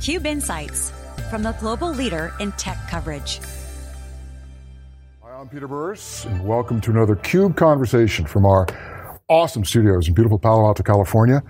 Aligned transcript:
Cube 0.00 0.24
Insights 0.24 0.92
from 1.28 1.42
the 1.42 1.52
global 1.60 1.90
leader 1.90 2.32
in 2.40 2.52
tech 2.52 2.78
coverage. 2.88 3.38
Hi, 5.22 5.38
I'm 5.38 5.46
Peter 5.46 5.68
Burris, 5.68 6.24
and 6.24 6.46
welcome 6.46 6.80
to 6.80 6.90
another 6.90 7.16
CUBE 7.16 7.54
conversation 7.54 8.24
from 8.24 8.46
our 8.46 8.66
awesome 9.28 9.62
studios 9.62 10.08
in 10.08 10.14
beautiful 10.14 10.38
Palo 10.38 10.64
Alto, 10.64 10.82
California. 10.82 11.42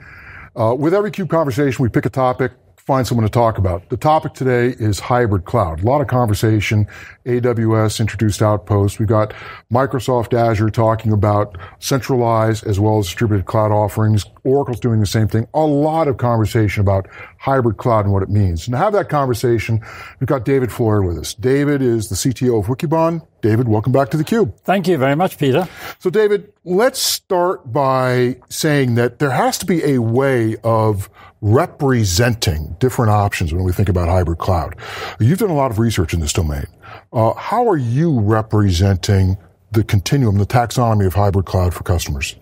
Uh, 0.56 0.74
with 0.76 0.94
every 0.94 1.12
CUBE 1.12 1.30
conversation, 1.30 1.80
we 1.80 1.88
pick 1.88 2.06
a 2.06 2.10
topic, 2.10 2.50
find 2.76 3.06
someone 3.06 3.24
to 3.24 3.30
talk 3.30 3.56
about. 3.56 3.88
The 3.88 3.96
topic 3.96 4.34
today 4.34 4.74
is 4.80 4.98
hybrid 4.98 5.44
cloud. 5.44 5.82
A 5.82 5.86
lot 5.86 6.00
of 6.00 6.08
conversation. 6.08 6.88
AWS 7.26 8.00
introduced 8.00 8.42
Outpost. 8.42 8.98
We've 8.98 9.06
got 9.06 9.32
Microsoft 9.72 10.34
Azure 10.34 10.70
talking 10.70 11.12
about 11.12 11.56
centralized 11.78 12.66
as 12.66 12.80
well 12.80 12.98
as 12.98 13.06
distributed 13.06 13.46
cloud 13.46 13.70
offerings. 13.70 14.24
Oracle's 14.42 14.80
doing 14.80 14.98
the 14.98 15.06
same 15.06 15.28
thing. 15.28 15.46
A 15.54 15.60
lot 15.60 16.08
of 16.08 16.16
conversation 16.16 16.80
about 16.80 17.06
hybrid 17.40 17.78
cloud 17.78 18.04
and 18.04 18.12
what 18.12 18.22
it 18.22 18.28
means. 18.28 18.66
And 18.66 18.74
to 18.74 18.78
have 18.78 18.92
that 18.92 19.08
conversation, 19.08 19.80
we've 20.20 20.28
got 20.28 20.44
David 20.44 20.70
Floyer 20.70 21.02
with 21.02 21.16
us. 21.16 21.32
David 21.32 21.80
is 21.80 22.10
the 22.10 22.14
CTO 22.14 22.60
of 22.60 22.66
Wikibon. 22.66 23.26
David, 23.40 23.66
welcome 23.66 23.92
back 23.92 24.10
to 24.10 24.18
theCUBE. 24.18 24.60
Thank 24.60 24.86
you 24.86 24.98
very 24.98 25.16
much, 25.16 25.38
Peter. 25.38 25.66
So 26.00 26.10
David, 26.10 26.52
let's 26.64 27.00
start 27.00 27.72
by 27.72 28.36
saying 28.50 28.96
that 28.96 29.20
there 29.20 29.30
has 29.30 29.56
to 29.58 29.66
be 29.66 29.82
a 29.84 30.02
way 30.02 30.56
of 30.62 31.08
representing 31.40 32.76
different 32.78 33.10
options 33.10 33.54
when 33.54 33.64
we 33.64 33.72
think 33.72 33.88
about 33.88 34.08
hybrid 34.10 34.36
cloud. 34.36 34.76
You've 35.18 35.38
done 35.38 35.48
a 35.48 35.54
lot 35.54 35.70
of 35.70 35.78
research 35.78 36.12
in 36.12 36.20
this 36.20 36.34
domain. 36.34 36.66
Uh, 37.10 37.32
how 37.32 37.66
are 37.66 37.78
you 37.78 38.20
representing 38.20 39.38
the 39.72 39.82
continuum, 39.82 40.36
the 40.36 40.44
taxonomy 40.44 41.06
of 41.06 41.14
hybrid 41.14 41.46
cloud 41.46 41.72
for 41.72 41.84
customers? 41.84 42.36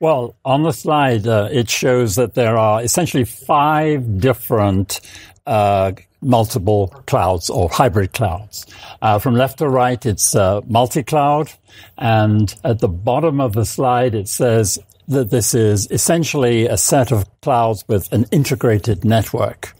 Well, 0.00 0.34
on 0.44 0.62
the 0.62 0.72
slide, 0.72 1.26
uh, 1.26 1.48
it 1.50 1.70
shows 1.70 2.16
that 2.16 2.34
there 2.34 2.56
are 2.56 2.82
essentially 2.82 3.24
five 3.24 4.20
different 4.20 5.00
uh, 5.46 5.92
multiple 6.20 6.88
clouds 7.06 7.50
or 7.50 7.68
hybrid 7.68 8.12
clouds. 8.12 8.66
Uh, 9.02 9.18
from 9.18 9.34
left 9.34 9.58
to 9.58 9.68
right, 9.68 10.04
it's 10.04 10.34
uh, 10.34 10.60
multi-cloud, 10.66 11.52
and 11.98 12.54
at 12.64 12.80
the 12.80 12.88
bottom 12.88 13.40
of 13.40 13.52
the 13.52 13.64
slide, 13.64 14.14
it 14.14 14.28
says 14.28 14.78
that 15.08 15.30
this 15.30 15.54
is 15.54 15.90
essentially 15.90 16.66
a 16.66 16.76
set 16.76 17.12
of 17.12 17.24
clouds 17.40 17.84
with 17.88 18.12
an 18.12 18.26
integrated 18.30 19.04
network. 19.04 19.74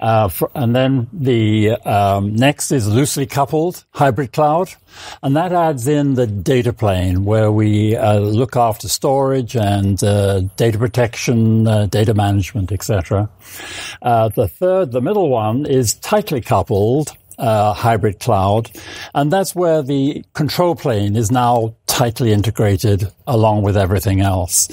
Uh, 0.00 0.28
for, 0.28 0.50
and 0.54 0.76
then 0.76 1.08
the 1.12 1.70
um, 1.84 2.36
next 2.36 2.70
is 2.70 2.86
loosely 2.86 3.26
coupled 3.26 3.84
hybrid 3.90 4.32
cloud, 4.32 4.68
and 5.24 5.34
that 5.34 5.52
adds 5.52 5.88
in 5.88 6.14
the 6.14 6.26
data 6.26 6.72
plane 6.72 7.24
where 7.24 7.50
we 7.50 7.96
uh, 7.96 8.18
look 8.18 8.54
after 8.54 8.88
storage 8.88 9.56
and 9.56 10.02
uh, 10.04 10.40
data 10.56 10.78
protection, 10.78 11.66
uh, 11.66 11.86
data 11.86 12.14
management, 12.14 12.70
etc. 12.70 13.28
Uh, 14.00 14.28
the 14.28 14.46
third, 14.46 14.92
the 14.92 15.00
middle 15.00 15.28
one, 15.30 15.66
is 15.66 15.94
tightly 15.94 16.40
coupled 16.40 17.16
uh, 17.38 17.72
hybrid 17.72 18.20
cloud. 18.20 18.70
And 19.14 19.32
that's 19.32 19.54
where 19.54 19.82
the 19.82 20.24
control 20.34 20.74
plane 20.74 21.16
is 21.16 21.30
now 21.30 21.74
tightly 21.98 22.32
integrated 22.32 23.10
along 23.26 23.62
with 23.62 23.76
everything 23.76 24.20
else. 24.20 24.68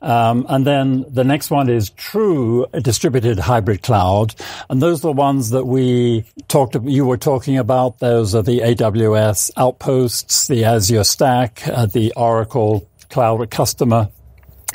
Um, 0.00 0.46
and 0.48 0.66
then 0.66 1.04
the 1.10 1.24
next 1.24 1.50
one 1.50 1.68
is 1.68 1.90
true 1.90 2.66
distributed 2.80 3.38
hybrid 3.38 3.82
cloud. 3.82 4.34
And 4.70 4.80
those 4.80 5.00
are 5.00 5.12
the 5.12 5.12
ones 5.12 5.50
that 5.50 5.66
we 5.66 6.24
talked, 6.48 6.74
you 6.82 7.04
were 7.04 7.18
talking 7.18 7.58
about. 7.58 7.98
Those 7.98 8.34
are 8.34 8.40
the 8.40 8.60
AWS 8.60 9.50
outposts, 9.58 10.48
the 10.48 10.64
Azure 10.64 11.04
stack, 11.04 11.68
uh, 11.68 11.84
the 11.84 12.14
Oracle 12.16 12.88
cloud 13.10 13.50
customer 13.50 14.08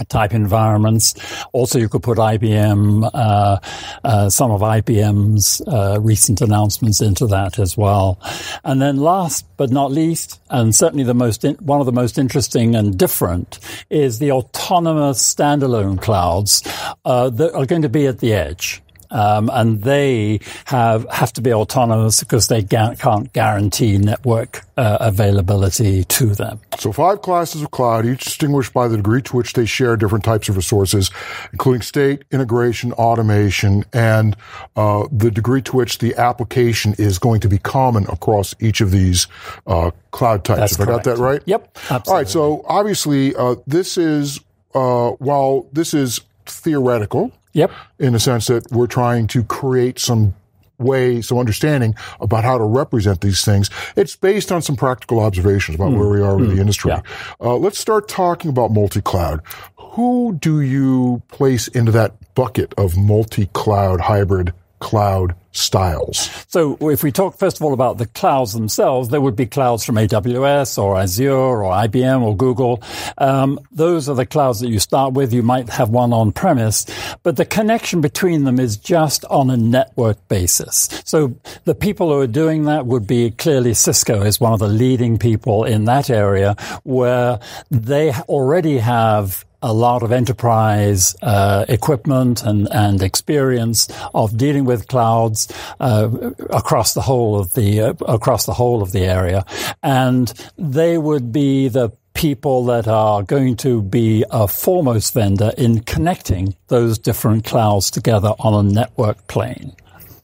type 0.04 0.34
environments. 0.34 1.14
Also, 1.54 1.80
you 1.80 1.90
could 1.90 2.04
put 2.04 2.18
IBM, 2.18 3.10
uh, 3.14 3.60
uh, 4.04 4.30
some 4.30 4.52
of 4.52 4.62
IBM's 4.62 5.62
uh, 5.68 6.00
recent 6.02 6.42
announcements 6.42 7.02
into 7.02 7.28
that 7.28 7.60
as 7.60 7.78
well. 7.78 8.20
And 8.64 8.82
then, 8.82 8.98
last 8.98 9.46
but 9.58 9.72
not 9.72 9.92
least, 9.92 10.42
and 10.50 10.76
certainly 10.76 11.04
the 11.04 11.14
most 11.14 11.44
in, 11.44 11.56
one 11.56 11.80
of 11.80 11.86
the 11.86 11.92
most 11.92 12.18
interesting 12.18 12.76
and 12.76 12.98
different, 12.98 13.60
is 13.90 14.20
the 14.20 14.32
autonomous 14.32 15.22
standalone 15.22 16.02
clouds 16.02 16.64
uh, 17.06 17.30
that 17.30 17.54
are 17.54 17.66
going 17.66 17.82
to 17.84 17.90
be 17.90 18.08
at 18.08 18.20
the 18.20 18.34
edge. 18.34 18.82
Um, 19.16 19.50
and 19.54 19.82
they 19.82 20.42
have 20.66 21.10
have 21.10 21.32
to 21.34 21.42
be 21.42 21.54
autonomous 21.54 22.20
because 22.20 22.50
they 22.50 22.62
ga- 22.62 22.96
can't 22.96 23.32
guarantee 23.32 23.98
network 23.98 24.66
uh, 24.76 24.98
availability 25.00 26.04
to 26.04 26.36
them. 26.36 26.60
So 26.78 26.92
five 26.92 27.22
classes 27.22 27.62
of 27.62 27.72
cloud, 27.72 28.06
each 28.06 28.26
distinguished 28.26 28.74
by 28.74 28.90
the 28.90 28.98
degree 28.98 29.22
to 29.22 29.38
which 29.38 29.54
they 29.54 29.66
share 29.66 29.96
different 29.96 30.26
types 30.26 30.50
of 30.50 30.58
resources, 30.58 31.12
including 31.54 31.82
state, 31.82 32.26
integration, 32.30 32.92
automation, 32.94 33.86
and 33.94 34.36
uh, 34.76 35.08
the 35.10 35.32
degree 35.32 35.62
to 35.62 35.78
which 35.78 36.00
the 36.00 36.14
application 36.16 36.94
is 36.98 37.18
going 37.18 37.40
to 37.40 37.48
be 37.48 37.58
common 37.58 38.04
across 38.08 38.54
each 38.60 38.82
of 38.82 38.92
these 38.92 39.28
uh, 39.66 39.92
cloud 40.12 40.44
types. 40.44 40.60
That's 40.60 40.76
Have 40.76 40.88
correct. 40.88 41.08
I 41.08 41.12
got 41.12 41.18
that 41.18 41.24
right? 41.24 41.42
Yep. 41.46 41.78
Absolutely. 41.90 42.12
All 42.12 42.18
right. 42.18 42.28
So 42.28 42.66
obviously, 42.68 43.34
uh, 43.34 43.56
this 43.66 43.98
is 43.98 44.42
uh, 44.74 45.12
while 45.12 45.70
this 45.72 45.94
is 45.94 46.20
theoretical. 46.46 47.32
Yep. 47.56 47.72
In 48.00 48.14
the 48.14 48.20
sense 48.20 48.48
that 48.48 48.70
we're 48.72 48.86
trying 48.88 49.28
to 49.28 49.44
create 49.44 49.98
some 49.98 50.36
way, 50.78 51.22
some 51.22 51.38
understanding 51.38 51.96
about 52.20 52.44
how 52.44 52.58
to 52.58 52.66
represent 52.66 53.22
these 53.22 53.46
things. 53.46 53.70
It's 53.96 54.16
based 54.16 54.52
on 54.52 54.62
some 54.62 54.76
practical 54.76 55.22
observations 55.22 55.76
about 55.76 55.92
mm. 55.92 55.98
where 55.98 56.10
we 56.10 56.22
are 56.22 56.36
with 56.36 56.50
mm. 56.50 56.56
the 56.56 56.62
industry. 56.62 56.92
Yeah. 56.92 57.02
Uh, 57.40 57.56
let's 57.56 57.80
start 57.80 58.10
talking 58.10 58.50
about 58.50 58.72
multi-cloud. 58.72 59.42
Who 59.78 60.38
do 60.42 60.60
you 60.60 61.24
place 61.30 61.70
into 61.70 61.94
that 61.94 62.36
bucket 62.36 62.74
of 62.78 62.98
multi-cloud 62.98 64.02
hybrid 64.02 64.54
cloud 64.86 65.36
styles. 65.52 66.30
So 66.48 66.78
if 66.90 67.02
we 67.02 67.12
talk 67.12 67.40
first 67.40 67.58
of 67.58 67.64
all 67.64 67.74
about 67.74 67.98
the 67.98 68.06
clouds 68.06 68.54
themselves, 68.54 69.10
there 69.10 69.20
would 69.20 69.36
be 69.36 69.48
clouds 69.48 69.84
from 69.84 69.96
AWS 69.96 70.78
or 70.78 70.96
Azure 70.96 71.32
or 71.32 71.64
IBM 71.64 72.22
or 72.22 72.38
Google. 72.38 72.84
Um, 73.18 73.60
those 73.72 74.08
are 74.08 74.14
the 74.14 74.28
clouds 74.28 74.60
that 74.60 74.70
you 74.70 74.78
start 74.78 75.14
with. 75.14 75.34
You 75.34 75.42
might 75.42 75.70
have 75.70 75.90
one 75.90 76.14
on 76.14 76.34
premise, 76.34 76.86
but 77.24 77.36
the 77.36 77.46
connection 77.46 78.00
between 78.00 78.44
them 78.44 78.60
is 78.60 78.78
just 78.78 79.26
on 79.26 79.50
a 79.50 79.58
network 79.58 80.28
basis. 80.28 81.02
So 81.04 81.34
the 81.64 81.74
people 81.74 82.10
who 82.10 82.20
are 82.20 82.28
doing 82.28 82.66
that 82.66 82.86
would 82.86 83.08
be 83.08 83.32
clearly 83.32 83.74
Cisco 83.74 84.22
is 84.22 84.40
one 84.40 84.54
of 84.54 84.60
the 84.60 84.68
leading 84.68 85.18
people 85.18 85.64
in 85.64 85.86
that 85.86 86.12
area 86.12 86.56
where 86.84 87.40
they 87.72 88.12
already 88.30 88.78
have 88.78 89.46
a 89.66 89.74
lot 89.74 90.04
of 90.04 90.12
enterprise 90.12 91.16
uh, 91.24 91.66
equipment 91.68 92.44
and, 92.44 92.72
and 92.72 93.02
experience 93.02 93.88
of 94.14 94.38
dealing 94.38 94.64
with 94.64 94.88
clouds 94.88 95.52
uh, 95.80 96.08
across 96.52 96.94
the 96.94 97.02
whole 97.02 97.40
of 97.40 97.52
the 97.54 97.82
uh, 97.82 97.94
across 98.08 98.46
the 98.46 98.54
whole 98.54 98.84
of 98.84 98.92
the 98.92 99.02
area, 99.02 99.44
and 99.82 100.34
they 100.58 101.00
would 101.00 101.32
be 101.32 101.68
the 101.68 101.90
people 102.14 102.64
that 102.66 102.88
are 102.88 103.24
going 103.24 103.56
to 103.56 103.82
be 103.82 104.24
a 104.30 104.48
foremost 104.48 105.14
vendor 105.16 105.52
in 105.58 105.82
connecting 105.82 106.56
those 106.68 107.00
different 107.00 107.44
clouds 107.44 107.90
together 107.90 108.34
on 108.40 108.66
a 108.66 108.72
network 108.72 109.26
plane. 109.28 109.74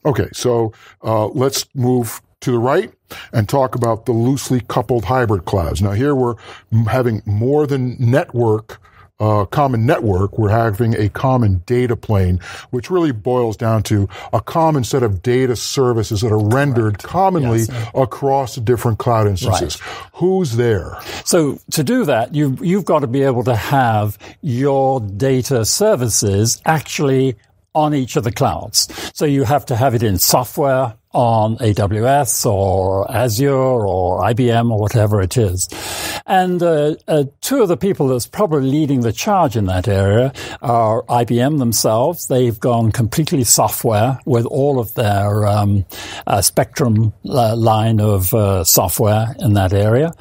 Okay, 0.06 0.30
so 0.34 0.72
uh, 1.04 1.26
let's 1.28 1.66
move 1.74 2.22
to 2.42 2.52
the 2.52 2.60
right 2.60 2.94
and 3.34 3.50
talk 3.50 3.74
about 3.76 4.06
the 4.06 4.12
loosely 4.12 4.62
coupled 4.62 5.06
hybrid 5.06 5.46
clouds. 5.46 5.82
Now 5.82 5.92
here 5.92 6.14
we're 6.14 6.36
having 6.88 7.24
more 7.26 7.66
than 7.66 7.98
network 8.00 8.80
uh, 9.22 9.46
common 9.46 9.86
network, 9.86 10.38
we're 10.38 10.50
having 10.50 10.96
a 10.96 11.08
common 11.10 11.62
data 11.68 11.96
plane, 11.96 12.40
which 12.72 12.90
really 12.90 13.12
boils 13.12 13.56
down 13.56 13.84
to 13.84 14.10
a 14.34 14.42
common 14.42 14.84
set 14.84 15.04
of 15.04 15.22
data 15.22 15.56
services 15.56 16.22
that 16.22 16.32
are 16.32 16.44
rendered 16.44 16.98
Correct. 16.98 17.04
commonly 17.04 17.60
yes. 17.60 17.92
across 17.94 18.56
different 18.56 18.98
cloud 18.98 19.28
instances. 19.28 19.80
Right. 19.80 20.10
Who's 20.14 20.58
there? 20.58 20.98
So 21.24 21.60
to 21.72 21.84
do 21.84 22.06
that, 22.06 22.34
you, 22.34 22.58
you've 22.62 22.86
got 22.86 23.00
to 23.00 23.08
be 23.08 23.22
able 23.22 23.44
to 23.44 23.56
have 23.56 24.18
your 24.42 25.00
data 25.00 25.66
services 25.66 26.60
actually 26.66 27.36
on 27.74 27.94
each 27.94 28.16
of 28.16 28.24
the 28.24 28.32
clouds. 28.32 28.88
So 29.14 29.26
you 29.26 29.44
have 29.44 29.66
to 29.68 29.76
have 29.76 29.96
it 29.96 30.04
in 30.04 30.18
software 30.18 30.96
on 31.14 31.58
AWS 31.58 32.46
or 32.46 33.10
Azure 33.12 33.54
or 33.54 34.22
IBM 34.22 34.72
or 34.72 34.80
whatever 34.80 35.22
it 35.22 35.38
is. 35.38 35.68
And 36.26 36.64
uh, 36.64 36.96
uh, 37.08 37.26
two 37.42 37.62
of 37.62 37.68
the 37.68 37.78
people 37.78 38.08
that's 38.08 38.28
probably 38.28 38.70
leading 38.70 39.02
the 39.02 39.12
charge 39.12 39.58
in 39.58 39.66
that 39.66 39.88
area 39.88 40.32
are 40.62 41.04
IBM 41.04 41.60
themselves. 41.60 42.28
They've 42.28 42.58
gone 42.60 42.92
completely 42.92 43.44
software 43.44 44.20
with 44.26 44.46
all 44.46 44.80
of 44.80 44.94
their 44.94 45.46
um, 45.46 45.86
uh, 46.28 46.42
Spectrum 46.42 47.14
uh, 47.26 47.56
line 47.56 48.00
of 48.00 48.34
uh, 48.34 48.64
software 48.64 49.36
in 49.40 49.54
that 49.54 49.74
area, 49.74 50.14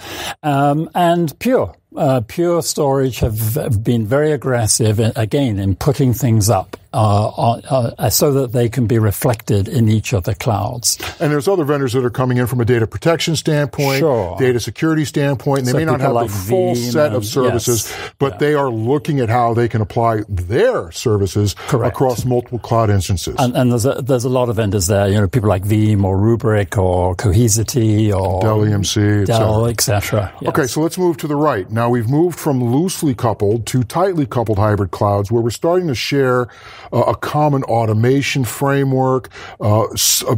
um, 0.42 0.90
and 0.94 1.36
Pure 1.38 1.74
uh, 1.96 2.20
Pure 2.26 2.62
Storage 2.62 3.18
have, 3.18 3.54
have, 3.54 3.82
been 3.82 4.06
very 4.06 4.30
aggressive, 4.32 5.00
uh, 5.00 5.12
again, 5.16 5.58
in 5.58 5.74
putting 5.74 6.14
things 6.14 6.48
up 6.48 6.76
uh, 6.92 7.60
uh, 7.98 8.10
so 8.10 8.32
that 8.32 8.52
they 8.52 8.68
can 8.68 8.86
be 8.86 8.98
reflected 8.98 9.68
in 9.68 9.88
each 9.88 10.12
of 10.12 10.24
the 10.24 10.34
clouds. 10.34 10.98
And 11.20 11.32
there's 11.32 11.46
other 11.46 11.64
vendors 11.64 11.92
that 11.92 12.04
are 12.04 12.10
coming 12.10 12.38
in 12.38 12.46
from 12.46 12.60
a 12.60 12.64
data 12.64 12.86
protection 12.86 13.36
standpoint, 13.36 14.00
sure. 14.00 14.36
data 14.38 14.58
security 14.58 15.04
standpoint. 15.04 15.60
And 15.60 15.68
they 15.68 15.72
so 15.72 15.78
may 15.78 15.84
not 15.84 16.00
have 16.00 16.12
like 16.12 16.28
the 16.28 16.36
full 16.36 16.74
Veeam 16.74 16.92
set 16.92 17.12
of 17.12 17.24
services, 17.24 17.88
yes. 17.88 18.10
but 18.18 18.32
yeah. 18.32 18.38
they 18.38 18.54
are 18.54 18.70
looking 18.70 19.20
at 19.20 19.28
how 19.28 19.54
they 19.54 19.68
can 19.68 19.80
apply 19.80 20.22
their 20.28 20.90
services 20.90 21.54
Correct. 21.54 21.94
across 21.94 22.24
multiple 22.24 22.58
cloud 22.58 22.90
instances. 22.90 23.36
And, 23.38 23.56
and, 23.56 23.70
there's 23.70 23.86
a, 23.86 24.02
there's 24.02 24.24
a 24.24 24.28
lot 24.28 24.48
of 24.48 24.56
vendors 24.56 24.88
there. 24.88 25.08
You 25.08 25.20
know, 25.20 25.28
people 25.28 25.48
like 25.48 25.62
Veeam 25.62 26.04
or 26.04 26.16
Rubrik 26.16 26.76
or 26.76 27.14
Cohesity 27.14 28.12
or 28.12 28.40
Dell 28.40 28.60
EMC, 28.60 29.26
Dell, 29.26 29.66
etc. 29.66 30.32
Yes. 30.40 30.48
Okay, 30.48 30.66
so 30.66 30.80
let's 30.80 30.98
move 30.98 31.16
to 31.18 31.28
the 31.28 31.36
right. 31.36 31.70
Now 31.70 31.88
we've 31.88 32.08
moved 32.08 32.38
from 32.38 32.62
loosely 32.62 33.14
coupled 33.14 33.66
to 33.66 33.84
tightly 33.84 34.26
coupled 34.26 34.58
hybrid 34.58 34.90
clouds, 34.90 35.30
where 35.30 35.42
we're 35.42 35.50
starting 35.50 35.88
to 35.88 35.94
share 35.94 36.48
uh, 36.92 37.04
a 37.08 37.16
common 37.16 37.62
automation 37.64 38.44
framework, 38.44 39.30
uh, 39.60 39.86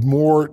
more 0.00 0.50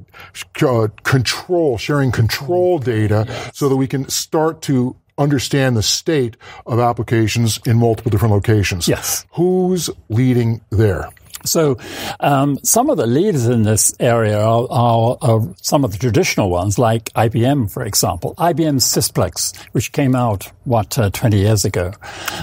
uh, 0.62 0.88
control, 1.04 1.78
sharing 1.78 2.12
control 2.12 2.80
data, 2.80 3.26
yes. 3.28 3.58
so 3.58 3.70
that 3.70 3.78
we 3.78 3.88
can 3.88 4.08
start 4.10 4.62
to 4.64 4.96
understand 5.18 5.76
the 5.76 5.84
state 5.84 6.38
of 6.66 6.80
applications 6.80 7.60
in 7.66 7.78
multiple 7.78 8.10
different 8.10 8.34
locations. 8.34 8.88
Yes. 8.88 9.26
Who's 9.34 9.90
leading 10.10 10.62
there? 10.70 11.10
So, 11.46 11.78
um, 12.20 12.60
some 12.64 12.90
of 12.90 12.98
the 12.98 13.08
leaders 13.08 13.48
in 13.48 13.64
this 13.64 13.94
area 14.00 14.40
are, 14.40 14.68
are, 14.70 15.18
are, 15.22 15.56
some 15.62 15.86
of 15.86 15.92
the 15.92 15.98
traditional 15.98 16.50
ones, 16.50 16.78
like 16.78 17.06
IBM, 17.14 17.72
for 17.72 17.84
example. 17.84 18.36
IBM 18.36 18.82
Sysplex, 18.82 19.58
which 19.72 19.94
came 19.94 20.16
out, 20.16 20.52
what, 20.66 21.00
uh, 21.00 21.10
20 21.12 21.38
years 21.38 21.64
ago. 21.64 21.94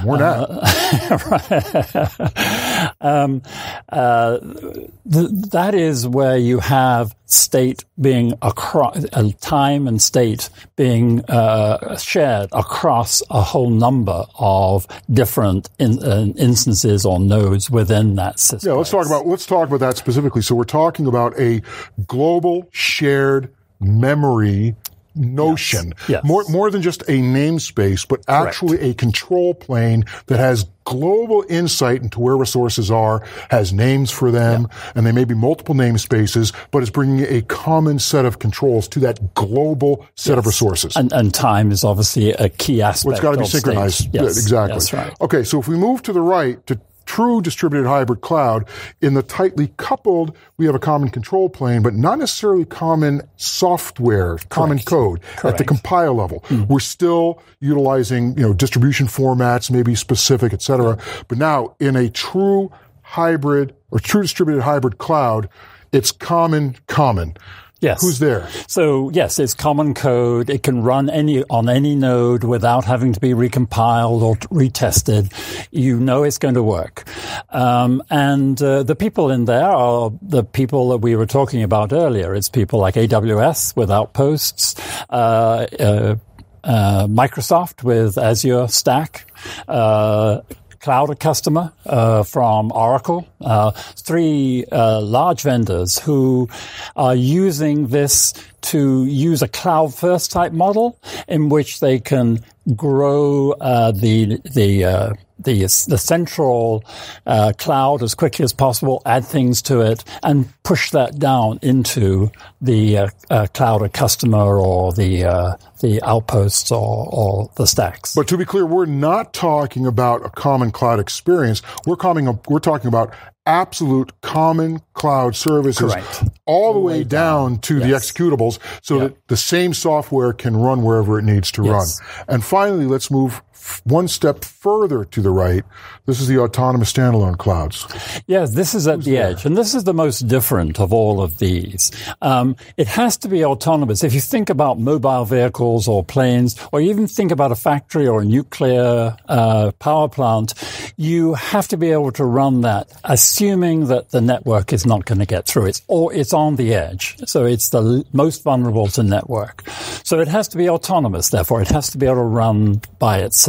More 0.04 0.22
uh, 0.22 0.46
um, 3.00 3.42
uh, 3.88 4.38
th- 4.38 5.30
that 5.52 5.74
is 5.74 6.06
where 6.06 6.36
you 6.36 6.58
have 6.60 7.14
state 7.26 7.84
being 8.00 8.32
across, 8.42 9.04
uh, 9.12 9.30
time 9.40 9.88
and 9.88 10.00
state 10.00 10.48
being 10.76 11.24
uh, 11.24 11.96
shared 11.96 12.48
across 12.52 13.22
a 13.30 13.42
whole 13.42 13.70
number 13.70 14.24
of 14.38 14.86
different 15.10 15.68
in, 15.78 16.02
uh, 16.02 16.26
instances 16.36 17.04
or 17.04 17.18
nodes 17.18 17.70
within 17.70 18.14
that 18.16 18.38
system. 18.38 18.70
Yeah, 18.70 18.76
let's 18.76 18.90
talk 18.90 19.06
about 19.06 19.26
let's 19.26 19.46
talk 19.46 19.68
about 19.68 19.80
that 19.80 19.96
specifically. 19.96 20.42
So 20.42 20.54
we're 20.54 20.64
talking 20.64 21.06
about 21.06 21.38
a 21.38 21.62
global 22.06 22.68
shared 22.70 23.52
memory 23.80 24.74
notion. 25.16 25.88
Yes. 26.00 26.08
Yes. 26.08 26.24
More, 26.24 26.44
more 26.48 26.70
than 26.70 26.82
just 26.82 27.02
a 27.02 27.18
namespace, 27.20 28.06
but 28.06 28.22
actually 28.28 28.78
Correct. 28.78 28.92
a 28.92 28.94
control 28.94 29.54
plane 29.54 30.04
that 30.26 30.38
has 30.38 30.66
global 30.84 31.44
insight 31.48 32.00
into 32.00 32.20
where 32.20 32.36
resources 32.36 32.90
are, 32.90 33.26
has 33.50 33.72
names 33.72 34.10
for 34.10 34.30
them, 34.30 34.68
yeah. 34.70 34.92
and 34.94 35.06
they 35.06 35.12
may 35.12 35.24
be 35.24 35.34
multiple 35.34 35.74
namespaces, 35.74 36.54
but 36.70 36.82
is 36.82 36.90
bringing 36.90 37.26
a 37.26 37.42
common 37.42 37.98
set 37.98 38.24
of 38.24 38.38
controls 38.38 38.88
to 38.88 39.00
that 39.00 39.34
global 39.34 40.06
set 40.14 40.32
yes. 40.32 40.38
of 40.38 40.46
resources. 40.46 40.96
And, 40.96 41.12
and, 41.12 41.34
time 41.34 41.70
is 41.70 41.84
obviously 41.84 42.30
a 42.32 42.48
key 42.48 42.80
aspect. 42.80 43.06
Well, 43.06 43.14
it's 43.14 43.22
got 43.22 43.32
to 43.32 43.38
be 43.38 43.44
synchronized. 43.46 44.14
Yes. 44.14 44.38
Exactly. 44.38 44.74
That's 44.74 44.92
right. 44.92 45.12
Okay, 45.20 45.42
so 45.42 45.58
if 45.58 45.68
we 45.68 45.76
move 45.76 46.02
to 46.02 46.12
the 46.12 46.22
right 46.22 46.64
to 46.66 46.80
true 47.06 47.40
distributed 47.40 47.88
hybrid 47.88 48.20
cloud. 48.20 48.68
In 49.00 49.14
the 49.14 49.22
tightly 49.22 49.72
coupled, 49.76 50.36
we 50.58 50.66
have 50.66 50.74
a 50.74 50.78
common 50.78 51.08
control 51.08 51.48
plane, 51.48 51.82
but 51.82 51.94
not 51.94 52.18
necessarily 52.18 52.64
common 52.64 53.22
software, 53.36 54.30
Correct. 54.36 54.48
common 54.50 54.78
code 54.80 55.22
Correct. 55.36 55.44
at 55.44 55.58
the 55.58 55.64
compile 55.64 56.14
level. 56.14 56.40
Mm. 56.48 56.68
We're 56.68 56.80
still 56.80 57.42
utilizing, 57.60 58.36
you 58.36 58.42
know, 58.42 58.52
distribution 58.52 59.06
formats, 59.06 59.70
maybe 59.70 59.94
specific, 59.94 60.52
et 60.52 60.62
cetera. 60.62 60.98
But 61.28 61.38
now 61.38 61.74
in 61.80 61.96
a 61.96 62.10
true 62.10 62.70
hybrid 63.02 63.74
or 63.90 64.00
true 64.00 64.22
distributed 64.22 64.62
hybrid 64.62 64.98
cloud, 64.98 65.48
it's 65.92 66.12
common, 66.12 66.76
common. 66.88 67.36
Yes. 67.80 68.00
Who's 68.00 68.18
there? 68.18 68.48
So 68.68 69.10
yes, 69.10 69.38
it's 69.38 69.52
common 69.52 69.92
code. 69.92 70.48
It 70.48 70.62
can 70.62 70.82
run 70.82 71.10
any 71.10 71.44
on 71.44 71.68
any 71.68 71.94
node 71.94 72.42
without 72.42 72.86
having 72.86 73.12
to 73.12 73.20
be 73.20 73.30
recompiled 73.30 74.22
or 74.22 74.36
retested. 74.36 75.30
You 75.70 76.00
know 76.00 76.22
it's 76.22 76.38
going 76.38 76.54
to 76.54 76.62
work. 76.62 77.04
Um, 77.50 78.02
and 78.08 78.60
uh, 78.62 78.82
the 78.82 78.96
people 78.96 79.30
in 79.30 79.44
there 79.44 79.68
are 79.68 80.10
the 80.22 80.42
people 80.42 80.88
that 80.90 80.98
we 80.98 81.16
were 81.16 81.26
talking 81.26 81.62
about 81.62 81.92
earlier. 81.92 82.34
It's 82.34 82.48
people 82.48 82.80
like 82.80 82.94
AWS 82.94 83.76
with 83.76 83.90
Outposts, 83.90 84.80
uh, 85.10 85.66
uh, 85.78 86.16
uh, 86.64 87.06
Microsoft 87.08 87.82
with 87.82 88.16
Azure 88.16 88.68
Stack, 88.68 89.30
uh, 89.68 90.40
cloud 90.80 91.18
customer 91.20 91.72
uh, 91.84 92.22
from 92.22 92.72
Oracle, 92.72 93.26
uh, 93.40 93.70
three 93.70 94.64
uh, 94.70 95.00
large 95.00 95.42
vendors 95.42 95.98
who 95.98 96.48
are 96.94 97.14
using 97.14 97.88
this 97.88 98.32
to 98.66 99.04
use 99.06 99.42
a 99.42 99.48
cloud 99.48 99.94
first 99.94 100.30
type 100.30 100.52
model 100.52 100.98
in 101.28 101.48
which 101.48 101.80
they 101.80 101.98
can 101.98 102.44
grow 102.74 103.52
uh, 103.52 103.92
the 103.92 104.40
the 104.54 104.84
uh, 104.84 105.12
the 105.38 105.60
the 105.88 105.98
central 105.98 106.84
uh, 107.26 107.52
cloud 107.58 108.02
as 108.02 108.14
quickly 108.14 108.44
as 108.44 108.52
possible, 108.52 109.02
add 109.06 109.24
things 109.24 109.62
to 109.62 109.80
it, 109.80 110.04
and 110.22 110.48
push 110.62 110.90
that 110.90 111.18
down 111.18 111.58
into 111.62 112.30
the 112.60 112.98
uh, 112.98 113.08
uh, 113.30 113.46
cloud 113.54 113.92
customer 113.92 114.58
or 114.58 114.92
the 114.92 115.24
uh, 115.24 115.56
the 115.80 116.02
outposts 116.02 116.72
or, 116.72 117.08
or 117.10 117.50
the 117.56 117.66
stacks. 117.66 118.14
But 118.14 118.28
to 118.28 118.36
be 118.36 118.44
clear, 118.44 118.66
we're 118.66 118.86
not 118.86 119.32
talking 119.32 119.86
about 119.86 120.24
a 120.24 120.30
common 120.30 120.72
cloud 120.72 120.98
experience. 120.98 121.62
We're 121.86 121.96
coming. 121.96 122.38
We're 122.48 122.58
talking 122.58 122.88
about 122.88 123.14
absolute 123.46 124.20
common 124.20 124.80
cloud 124.92 125.36
services 125.36 125.92
Correct. 125.92 126.24
all 126.44 126.74
the 126.74 126.80
way, 126.80 126.98
way 126.98 127.04
down, 127.04 127.52
down, 127.52 127.58
to 127.60 127.78
yes. 127.78 127.86
the 128.10 128.24
executables 128.24 128.58
so 128.82 129.00
yep. 129.00 129.10
that 129.10 129.28
the 129.28 129.36
same 129.36 129.72
software 129.72 130.32
can 130.32 130.56
run 130.56 130.82
wherever 130.82 131.18
it 131.18 131.22
needs 131.22 131.50
to 131.52 131.64
yes. 131.64 132.00
run. 132.00 132.24
And 132.28 132.44
finally, 132.44 132.86
let's 132.86 133.10
move 133.10 133.42
one 133.84 134.08
step 134.08 134.44
further 134.44 135.04
to 135.04 135.20
the 135.22 135.30
right. 135.30 135.64
This 136.06 136.20
is 136.20 136.28
the 136.28 136.38
autonomous 136.38 136.92
standalone 136.92 137.38
clouds. 137.38 137.86
Yes, 138.26 138.52
this 138.52 138.74
is 138.74 138.86
at 138.86 138.96
Who's 138.96 139.04
the 139.06 139.12
there? 139.12 139.30
edge. 139.30 139.44
And 139.44 139.56
this 139.56 139.74
is 139.74 139.84
the 139.84 139.94
most 139.94 140.28
different 140.28 140.78
of 140.80 140.92
all 140.92 141.20
of 141.20 141.38
these. 141.38 141.90
Um, 142.22 142.56
it 142.76 142.86
has 142.86 143.16
to 143.18 143.28
be 143.28 143.44
autonomous. 143.44 144.04
If 144.04 144.14
you 144.14 144.20
think 144.20 144.50
about 144.50 144.78
mobile 144.78 145.24
vehicles 145.24 145.88
or 145.88 146.04
planes, 146.04 146.56
or 146.72 146.80
even 146.80 147.06
think 147.06 147.32
about 147.32 147.52
a 147.52 147.56
factory 147.56 148.06
or 148.06 148.20
a 148.20 148.24
nuclear 148.24 149.16
uh, 149.28 149.72
power 149.78 150.08
plant, 150.08 150.54
you 150.96 151.34
have 151.34 151.68
to 151.68 151.76
be 151.76 151.90
able 151.90 152.12
to 152.12 152.24
run 152.24 152.60
that, 152.62 152.90
assuming 153.04 153.86
that 153.86 154.10
the 154.10 154.20
network 154.20 154.72
is 154.72 154.86
not 154.86 155.04
going 155.04 155.18
to 155.18 155.26
get 155.26 155.46
through. 155.46 155.66
It's 155.66 155.82
or 155.88 156.12
it's 156.12 156.32
on 156.32 156.56
the 156.56 156.74
edge, 156.74 157.16
so 157.26 157.44
it's 157.44 157.70
the 157.70 158.04
most 158.12 158.42
vulnerable 158.42 158.86
to 158.88 159.02
network. 159.02 159.64
So 160.04 160.20
it 160.20 160.28
has 160.28 160.48
to 160.48 160.56
be 160.56 160.68
autonomous. 160.68 161.30
Therefore, 161.30 161.62
it 161.62 161.68
has 161.68 161.90
to 161.90 161.98
be 161.98 162.06
able 162.06 162.16
to 162.16 162.22
run 162.22 162.80
by 162.98 163.18
itself. 163.20 163.45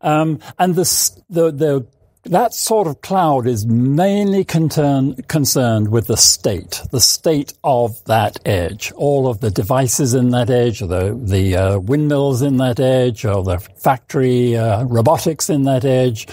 Um, 0.00 0.40
and 0.58 0.74
the 0.74 1.50
the 1.52 1.86
that 2.24 2.54
sort 2.54 2.86
of 2.86 3.00
cloud 3.00 3.48
is 3.48 3.66
mainly 3.66 4.44
concern, 4.44 5.14
concerned 5.22 5.88
with 5.88 6.06
the 6.06 6.16
state, 6.16 6.80
the 6.92 7.00
state 7.00 7.52
of 7.64 8.02
that 8.04 8.38
edge. 8.46 8.92
All 8.92 9.26
of 9.26 9.40
the 9.40 9.50
devices 9.50 10.14
in 10.14 10.30
that 10.30 10.48
edge, 10.48 10.82
or 10.82 10.86
the, 10.86 11.20
the 11.20 11.56
uh, 11.56 11.78
windmills 11.80 12.40
in 12.40 12.58
that 12.58 12.78
edge, 12.78 13.24
or 13.24 13.42
the 13.42 13.58
factory 13.58 14.56
uh, 14.56 14.84
robotics 14.84 15.50
in 15.50 15.64
that 15.64 15.84
edge, 15.84 16.28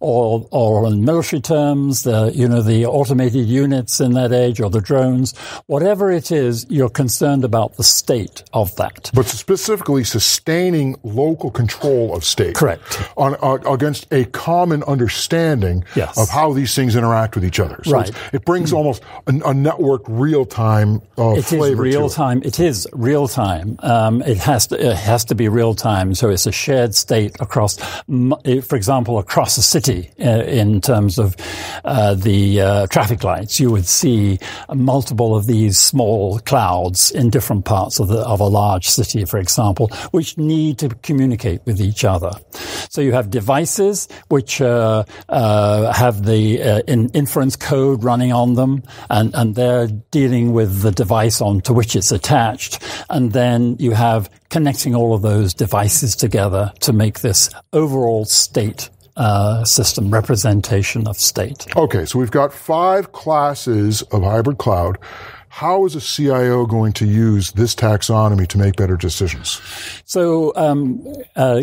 or, 0.00 0.48
or 0.50 0.86
in 0.86 1.04
military 1.04 1.42
terms, 1.42 2.04
the, 2.04 2.32
you 2.34 2.48
know, 2.48 2.62
the 2.62 2.86
automated 2.86 3.46
units 3.46 4.00
in 4.00 4.14
that 4.14 4.32
edge, 4.32 4.60
or 4.60 4.70
the 4.70 4.80
drones. 4.80 5.36
Whatever 5.66 6.10
it 6.10 6.32
is, 6.32 6.64
you're 6.70 6.88
concerned 6.88 7.44
about 7.44 7.76
the 7.76 7.84
state 7.84 8.44
of 8.54 8.74
that. 8.76 9.10
But 9.12 9.26
specifically 9.26 10.04
sustaining 10.04 10.96
local 11.02 11.50
control 11.50 12.16
of 12.16 12.24
state. 12.24 12.54
Correct. 12.54 13.10
On, 13.18 13.36
uh, 13.42 13.58
against 13.70 14.10
a 14.10 14.24
common 14.24 14.82
understanding 14.84 15.33
understanding 15.34 15.84
yes. 15.94 16.18
of 16.18 16.28
how 16.28 16.52
these 16.52 16.74
things 16.74 16.96
interact 16.96 17.34
with 17.34 17.44
each 17.44 17.60
other. 17.60 17.80
So 17.84 17.92
right. 17.92 18.10
it 18.32 18.44
brings 18.44 18.72
almost 18.72 19.02
a, 19.26 19.30
a 19.30 19.52
networked 19.52 20.04
real 20.08 20.44
time 20.44 21.02
uh, 21.18 21.32
it 21.32 21.42
flavor. 21.42 21.86
Is 21.86 21.94
real 21.94 22.08
time. 22.08 22.42
It 22.44 22.60
is 22.60 22.86
real 22.92 23.28
time. 23.28 23.76
Um, 23.80 24.22
it 24.22 24.38
has 24.38 24.66
to. 24.68 24.90
It 24.90 24.96
has 24.96 25.24
to 25.26 25.34
be 25.34 25.48
real 25.48 25.74
time. 25.74 26.14
So 26.14 26.30
it's 26.30 26.46
a 26.46 26.52
shared 26.52 26.94
state 26.94 27.36
across, 27.40 27.76
for 28.06 28.76
example, 28.76 29.18
across 29.18 29.56
a 29.58 29.62
city 29.62 30.10
uh, 30.20 30.42
in 30.44 30.80
terms 30.80 31.18
of 31.18 31.36
uh, 31.84 32.14
the 32.14 32.60
uh, 32.60 32.86
traffic 32.88 33.24
lights. 33.24 33.60
You 33.60 33.70
would 33.70 33.86
see 33.86 34.38
multiple 34.72 35.36
of 35.36 35.46
these 35.46 35.78
small 35.78 36.38
clouds 36.40 37.10
in 37.10 37.30
different 37.30 37.64
parts 37.64 38.00
of 38.00 38.08
the 38.08 38.20
of 38.20 38.40
a 38.40 38.46
large 38.46 38.88
city, 38.88 39.24
for 39.24 39.38
example, 39.38 39.88
which 40.10 40.36
need 40.38 40.78
to 40.78 40.88
communicate 41.02 41.60
with 41.64 41.80
each 41.80 42.04
other. 42.04 42.32
So 42.90 43.00
you 43.00 43.12
have 43.12 43.30
devices 43.30 44.08
which 44.28 44.60
uh, 44.60 45.04
uh, 45.28 45.92
have 45.92 46.24
the 46.24 46.62
uh, 46.62 46.82
in 46.86 47.08
inference 47.10 47.56
code 47.56 48.04
running 48.04 48.32
on 48.32 48.54
them, 48.54 48.82
and, 49.10 49.34
and 49.34 49.54
they're 49.54 49.88
dealing 50.10 50.52
with 50.52 50.82
the 50.82 50.90
device 50.90 51.40
onto 51.40 51.72
which 51.72 51.96
it's 51.96 52.12
attached. 52.12 52.82
And 53.10 53.32
then 53.32 53.76
you 53.78 53.92
have 53.92 54.30
connecting 54.50 54.94
all 54.94 55.14
of 55.14 55.22
those 55.22 55.54
devices 55.54 56.14
together 56.16 56.72
to 56.80 56.92
make 56.92 57.20
this 57.20 57.50
overall 57.72 58.24
state 58.24 58.88
uh, 59.16 59.64
system 59.64 60.10
representation 60.10 61.06
of 61.06 61.16
state. 61.16 61.66
Okay, 61.76 62.04
so 62.04 62.18
we've 62.18 62.30
got 62.30 62.52
five 62.52 63.12
classes 63.12 64.02
of 64.02 64.22
hybrid 64.22 64.58
cloud. 64.58 64.98
How 65.54 65.84
is 65.86 65.94
a 65.94 66.00
CIO 66.00 66.66
going 66.66 66.92
to 66.94 67.06
use 67.06 67.52
this 67.52 67.76
taxonomy 67.76 68.48
to 68.48 68.58
make 68.58 68.74
better 68.74 68.96
decisions? 68.96 69.60
So, 70.04 70.52
um, 70.56 71.06
uh, 71.36 71.62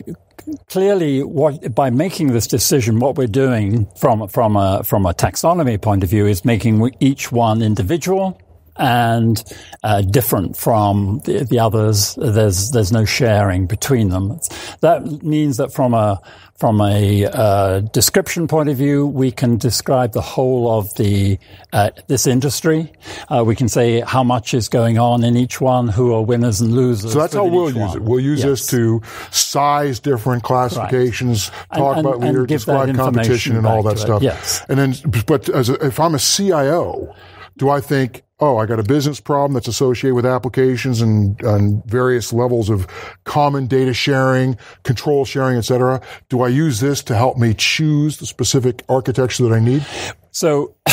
clearly, 0.69 1.23
what, 1.23 1.75
by 1.75 1.89
making 1.89 2.27
this 2.31 2.47
decision, 2.47 3.01
what 3.01 3.17
we're 3.17 3.27
doing 3.27 3.85
from 3.97 4.29
from 4.29 4.55
a 4.55 4.85
from 4.85 5.05
a 5.05 5.13
taxonomy 5.13 5.81
point 5.81 6.05
of 6.05 6.09
view 6.09 6.25
is 6.25 6.45
making 6.45 6.89
each 7.01 7.33
one 7.33 7.61
individual 7.61 8.39
and 8.81 9.43
uh, 9.83 10.01
different 10.01 10.57
from 10.57 11.21
the, 11.25 11.45
the, 11.45 11.59
others. 11.59 12.15
There's 12.15 12.71
there's 12.71 12.91
no 12.91 13.05
sharing 13.05 13.67
between 13.67 14.09
them. 14.09 14.39
That 14.81 15.23
means 15.23 15.57
that 15.57 15.71
from 15.71 15.93
a 15.93 16.19
from 16.61 16.81
a 16.81 17.25
uh, 17.25 17.79
description 17.79 18.47
point 18.47 18.69
of 18.69 18.77
view, 18.77 19.07
we 19.07 19.31
can 19.31 19.57
describe 19.57 20.13
the 20.13 20.21
whole 20.21 20.77
of 20.77 20.93
the 20.95 21.39
uh, 21.73 21.91
this 22.07 22.27
industry. 22.27 22.91
Uh, 23.29 23.43
we 23.45 23.55
can 23.55 23.67
say 23.67 24.01
how 24.01 24.23
much 24.23 24.53
is 24.53 24.67
going 24.69 24.97
on 24.99 25.23
in 25.23 25.35
each 25.37 25.61
one, 25.61 25.87
who 25.87 26.13
are 26.13 26.23
winners 26.23 26.61
and 26.61 26.71
losers. 26.71 27.13
So 27.13 27.19
that's 27.19 27.33
how 27.33 27.45
we'll 27.45 27.69
use 27.69 27.75
one. 27.75 27.97
it. 27.97 28.03
We'll 28.03 28.19
use 28.19 28.39
yes. 28.39 28.47
this 28.47 28.67
to 28.67 29.01
size 29.31 29.99
different 29.99 30.43
classifications, 30.43 31.49
right. 31.71 31.79
talk 31.79 31.97
and, 31.97 32.05
and, 32.05 32.15
about 32.15 32.27
leader, 32.27 32.45
describe 32.45 32.95
competition, 32.95 33.57
and 33.57 33.65
all 33.65 33.83
that 33.83 33.97
stuff. 33.97 34.21
Yes. 34.21 34.63
And 34.69 34.77
then, 34.77 34.93
but 35.25 35.49
as 35.49 35.69
a, 35.69 35.85
if 35.85 35.99
I'm 35.99 36.13
a 36.13 36.19
CIO, 36.19 37.15
do 37.57 37.69
I 37.69 37.81
think 37.81 38.23
oh, 38.41 38.57
I 38.57 38.65
got 38.65 38.79
a 38.79 38.83
business 38.83 39.19
problem 39.19 39.53
that's 39.53 39.67
associated 39.67 40.15
with 40.15 40.25
applications 40.25 40.99
and, 40.99 41.39
and 41.43 41.85
various 41.85 42.33
levels 42.33 42.69
of 42.69 42.87
common 43.23 43.67
data 43.67 43.93
sharing, 43.93 44.57
control 44.83 45.25
sharing, 45.25 45.57
et 45.57 45.61
cetera. 45.61 46.01
Do 46.27 46.41
I 46.41 46.47
use 46.47 46.79
this 46.79 47.03
to 47.03 47.15
help 47.15 47.37
me 47.37 47.53
choose 47.53 48.17
the 48.17 48.25
specific 48.25 48.83
architecture 48.89 49.43
that 49.47 49.53
I 49.53 49.59
need? 49.59 49.85
So 50.31 50.75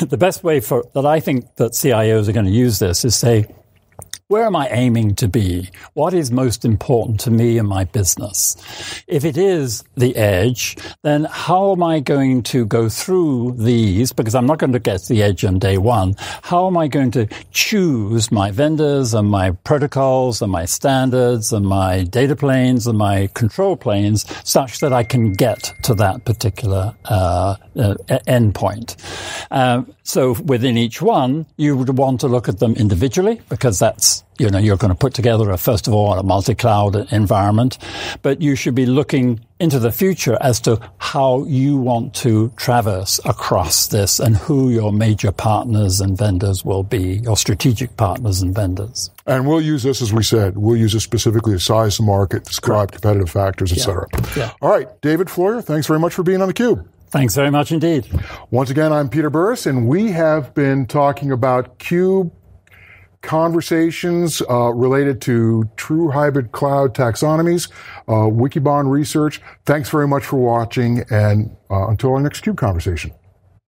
the 0.00 0.16
best 0.18 0.42
way 0.42 0.58
for 0.58 0.84
that 0.94 1.06
I 1.06 1.20
think 1.20 1.54
that 1.56 1.72
CIOs 1.72 2.28
are 2.28 2.32
going 2.32 2.46
to 2.46 2.52
use 2.52 2.80
this 2.80 3.04
is 3.04 3.14
say, 3.14 3.46
where 4.30 4.46
am 4.46 4.54
I 4.54 4.68
aiming 4.68 5.16
to 5.16 5.26
be? 5.26 5.68
What 5.94 6.14
is 6.14 6.30
most 6.30 6.64
important 6.64 7.18
to 7.20 7.32
me 7.32 7.58
and 7.58 7.68
my 7.68 7.82
business? 7.82 8.54
If 9.08 9.24
it 9.24 9.36
is 9.36 9.82
the 9.96 10.14
edge, 10.14 10.76
then 11.02 11.24
how 11.24 11.72
am 11.72 11.82
I 11.82 11.98
going 11.98 12.44
to 12.44 12.64
go 12.64 12.88
through 12.88 13.56
these? 13.58 14.12
Because 14.12 14.36
I'm 14.36 14.46
not 14.46 14.58
going 14.58 14.72
to 14.72 14.78
get 14.78 15.02
the 15.06 15.20
edge 15.20 15.44
on 15.44 15.58
day 15.58 15.78
one. 15.78 16.14
How 16.42 16.68
am 16.68 16.76
I 16.76 16.86
going 16.86 17.10
to 17.10 17.26
choose 17.50 18.30
my 18.30 18.52
vendors 18.52 19.14
and 19.14 19.28
my 19.28 19.50
protocols 19.50 20.40
and 20.42 20.52
my 20.52 20.64
standards 20.64 21.52
and 21.52 21.66
my 21.66 22.04
data 22.04 22.36
planes 22.36 22.86
and 22.86 22.96
my 22.96 23.28
control 23.34 23.76
planes 23.76 24.24
such 24.48 24.78
that 24.78 24.92
I 24.92 25.02
can 25.02 25.32
get 25.32 25.74
to 25.82 25.94
that 25.94 26.24
particular 26.24 26.94
uh, 27.06 27.56
uh, 27.74 27.94
endpoint? 28.28 28.94
Uh, 29.50 29.82
so 30.04 30.34
within 30.34 30.78
each 30.78 31.02
one, 31.02 31.46
you 31.56 31.76
would 31.76 31.98
want 31.98 32.20
to 32.20 32.28
look 32.28 32.48
at 32.48 32.60
them 32.60 32.74
individually 32.74 33.40
because 33.48 33.80
that's 33.80 34.19
you 34.38 34.48
know, 34.48 34.58
you're 34.58 34.76
going 34.76 34.92
to 34.92 34.98
put 34.98 35.12
together 35.12 35.50
a, 35.50 35.58
first 35.58 35.86
of 35.86 35.94
all, 35.94 36.18
a 36.18 36.22
multi-cloud 36.22 37.12
environment, 37.12 37.78
but 38.22 38.40
you 38.40 38.54
should 38.56 38.74
be 38.74 38.86
looking 38.86 39.44
into 39.58 39.78
the 39.78 39.92
future 39.92 40.38
as 40.40 40.60
to 40.60 40.80
how 40.98 41.44
you 41.44 41.76
want 41.76 42.14
to 42.14 42.50
traverse 42.56 43.20
across 43.26 43.88
this 43.88 44.18
and 44.18 44.36
who 44.36 44.70
your 44.70 44.92
major 44.92 45.30
partners 45.30 46.00
and 46.00 46.16
vendors 46.16 46.64
will 46.64 46.82
be, 46.82 47.18
your 47.18 47.36
strategic 47.36 47.96
partners 47.96 48.40
and 48.40 48.54
vendors. 48.54 49.10
And 49.26 49.46
we'll 49.46 49.60
use 49.60 49.82
this, 49.82 50.00
as 50.00 50.12
we 50.12 50.22
said, 50.22 50.56
we'll 50.56 50.76
use 50.76 50.94
this 50.94 51.04
specifically 51.04 51.52
to 51.52 51.60
size 51.60 51.98
the 51.98 52.02
market, 52.04 52.44
describe 52.44 52.88
Correct. 52.88 53.02
competitive 53.02 53.30
factors, 53.30 53.72
etc. 53.72 54.06
yeah. 54.12 54.20
Yeah. 54.36 54.52
All 54.62 54.70
right. 54.70 54.88
David 55.02 55.28
Floyer, 55.28 55.60
thanks 55.60 55.86
very 55.86 56.00
much 56.00 56.14
for 56.14 56.22
being 56.22 56.40
on 56.40 56.48
the 56.48 56.54
Cube. 56.54 56.88
Thanks 57.10 57.34
very 57.34 57.50
much 57.50 57.72
indeed. 57.72 58.06
Once 58.52 58.70
again, 58.70 58.92
I'm 58.92 59.08
Peter 59.08 59.30
Burris, 59.30 59.66
and 59.66 59.88
we 59.88 60.12
have 60.12 60.54
been 60.54 60.86
talking 60.86 61.32
about 61.32 61.80
CUBE 61.80 62.30
conversations 63.22 64.42
uh, 64.48 64.72
related 64.72 65.20
to 65.22 65.68
true 65.76 66.10
hybrid 66.10 66.52
cloud 66.52 66.94
taxonomies, 66.94 67.70
uh, 68.08 68.28
Wikibon 68.30 68.88
research. 68.90 69.40
Thanks 69.66 69.90
very 69.90 70.08
much 70.08 70.24
for 70.24 70.36
watching, 70.36 71.04
and 71.10 71.56
uh, 71.70 71.88
until 71.88 72.12
our 72.14 72.20
next 72.20 72.40
CUBE 72.40 72.56
conversation. 72.56 73.12